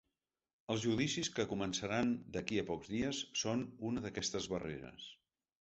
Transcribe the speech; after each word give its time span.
Els 0.75 0.79
judicis 0.85 1.29
que 1.35 1.45
començaran 1.51 2.15
d’aquí 2.37 2.59
a 2.63 2.65
pocs 2.71 2.91
dies 2.97 3.23
són 3.43 3.63
una 3.91 4.07
d’aquestes 4.07 4.53
barreres. 4.57 5.11